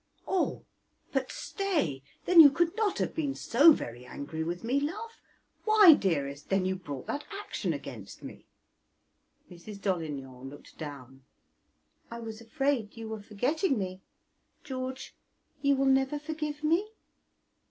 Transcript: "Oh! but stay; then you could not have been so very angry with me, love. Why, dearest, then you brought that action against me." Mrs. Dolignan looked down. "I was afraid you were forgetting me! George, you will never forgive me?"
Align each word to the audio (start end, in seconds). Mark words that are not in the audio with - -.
"Oh! 0.27 0.65
but 1.13 1.31
stay; 1.31 2.01
then 2.25 2.41
you 2.41 2.49
could 2.49 2.75
not 2.75 2.97
have 2.97 3.13
been 3.13 3.35
so 3.35 3.71
very 3.71 4.03
angry 4.03 4.43
with 4.43 4.63
me, 4.63 4.79
love. 4.79 5.21
Why, 5.63 5.93
dearest, 5.93 6.49
then 6.49 6.65
you 6.65 6.75
brought 6.75 7.05
that 7.05 7.23
action 7.31 7.71
against 7.71 8.23
me." 8.23 8.47
Mrs. 9.51 9.79
Dolignan 9.79 10.49
looked 10.49 10.75
down. 10.79 11.21
"I 12.09 12.17
was 12.19 12.41
afraid 12.41 12.97
you 12.97 13.09
were 13.09 13.21
forgetting 13.21 13.77
me! 13.77 14.01
George, 14.63 15.13
you 15.61 15.75
will 15.75 15.85
never 15.85 16.17
forgive 16.17 16.63
me?" 16.63 16.93